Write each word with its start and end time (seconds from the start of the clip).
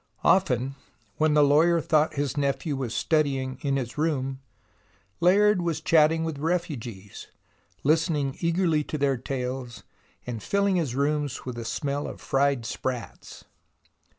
Often 0.23 0.77
when 1.17 1.35
the 1.35 1.43
lawyer 1.43 1.79
thought 1.79 2.15
his 2.15 2.35
nephew 2.35 2.75
was 2.75 2.91
studying 2.95 3.59
in 3.61 3.75
his 3.75 3.99
room, 3.99 4.41
Layard 5.19 5.61
was 5.61 5.79
chat 5.79 6.09
ting 6.09 6.23
with 6.23 6.39
refugees, 6.39 7.27
listening 7.83 8.35
eagerly 8.39 8.83
to 8.85 8.97
their 8.97 9.15
tales, 9.17 9.83
and 10.25 10.41
filling 10.41 10.77
his 10.77 10.95
rooms 10.95 11.45
with 11.45 11.53
the 11.55 11.65
smell 11.65 12.07
of 12.07 12.19
fried 12.19 12.65
sprats. 12.65 13.43